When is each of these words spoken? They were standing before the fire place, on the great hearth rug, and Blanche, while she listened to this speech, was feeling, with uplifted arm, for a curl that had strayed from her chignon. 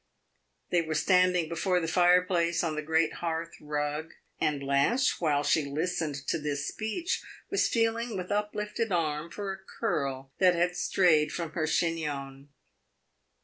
They 0.71 0.81
were 0.81 0.95
standing 0.95 1.47
before 1.47 1.79
the 1.79 1.87
fire 1.87 2.23
place, 2.23 2.63
on 2.63 2.73
the 2.73 2.81
great 2.81 3.13
hearth 3.21 3.51
rug, 3.61 4.13
and 4.39 4.59
Blanche, 4.59 5.21
while 5.21 5.43
she 5.43 5.63
listened 5.63 6.15
to 6.29 6.39
this 6.39 6.67
speech, 6.67 7.21
was 7.51 7.67
feeling, 7.69 8.17
with 8.17 8.31
uplifted 8.31 8.91
arm, 8.91 9.29
for 9.29 9.53
a 9.53 9.59
curl 9.79 10.31
that 10.39 10.55
had 10.55 10.75
strayed 10.75 11.31
from 11.31 11.51
her 11.51 11.67
chignon. 11.67 12.49